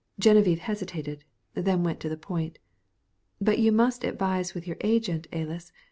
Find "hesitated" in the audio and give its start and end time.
0.61-1.25